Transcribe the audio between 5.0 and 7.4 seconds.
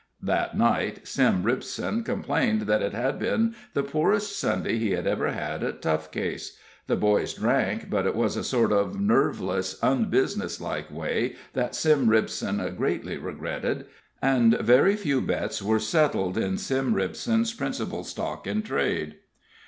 ever had at Tough Case; the boys